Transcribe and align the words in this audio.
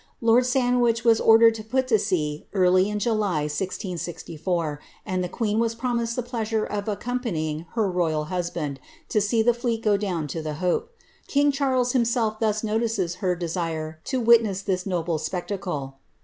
Lord 0.19 0.47
Sandwich 0.47 1.03
was 1.03 1.21
ordered 1.21 1.53
to 1.53 1.63
put 1.63 1.87
to 1.89 1.99
sea 1.99 2.47
early 2.55 2.89
in 2.89 2.97
July, 2.97 3.41
1664, 3.41 4.79
and 5.05 5.23
the 5.23 5.29
queen 5.29 5.59
was 5.59 5.75
promised 5.75 6.15
the 6.15 6.23
pleasure 6.23 6.65
of 6.65 6.87
accompany 6.87 7.51
ing 7.51 7.65
her 7.73 7.87
royal 7.87 8.23
husband 8.23 8.79
to 9.09 9.21
see 9.21 9.43
the 9.43 9.53
fleet 9.53 9.83
go 9.83 9.97
down 9.97 10.25
to 10.29 10.41
the 10.41 10.55
Hope. 10.55 10.91
King 11.27 11.51
Charles 11.51 11.91
himself 11.91 12.39
thus 12.39 12.63
notices 12.63 13.17
her 13.21 13.35
desire 13.35 13.99
to 14.05 14.19
witness 14.19 14.63
this 14.63 14.87
noble 14.87 15.19
spectacle. 15.19 15.99